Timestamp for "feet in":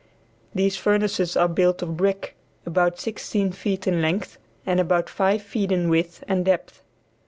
3.51-4.01, 5.43-5.89